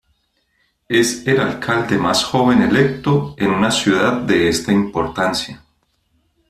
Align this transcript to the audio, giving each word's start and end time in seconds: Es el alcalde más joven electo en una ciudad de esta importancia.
Es 0.89 1.27
el 1.27 1.39
alcalde 1.39 1.95
más 1.95 2.23
joven 2.23 2.63
electo 2.63 3.35
en 3.37 3.51
una 3.51 3.69
ciudad 3.69 4.13
de 4.19 4.49
esta 4.49 4.71
importancia. 4.71 5.63